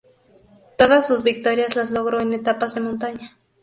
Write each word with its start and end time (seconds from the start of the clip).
Todas 0.79 1.05
sus 1.05 1.21
victorias 1.21 1.75
las 1.75 1.91
logró 1.91 2.21
en 2.21 2.33
etapas 2.33 2.73
de 2.73 2.81
montaña. 2.81 3.37